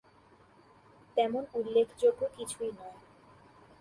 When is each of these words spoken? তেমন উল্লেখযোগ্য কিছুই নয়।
তেমন 1.17 1.43
উল্লেখযোগ্য 1.53 2.21
কিছুই 2.37 2.71
নয়। 2.71 2.97